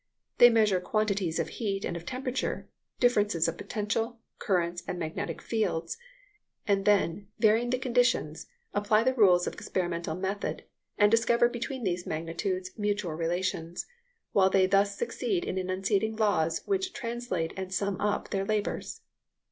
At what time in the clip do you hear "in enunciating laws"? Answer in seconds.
15.45-16.63